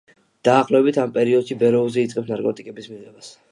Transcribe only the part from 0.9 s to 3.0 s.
ამ პერიოდში ბეროუზი იწყებს ნარკოტიკების